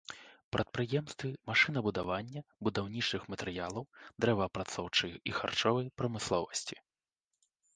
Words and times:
Прадпрыемствы 0.55 1.29
машынабудавання, 1.49 2.41
будаўнічых 2.67 3.21
матэрыялаў, 3.33 3.85
дрэваапрацоўчай 4.25 5.11
і 5.33 5.37
харчовай 5.41 5.87
прамысловасці. 6.01 6.75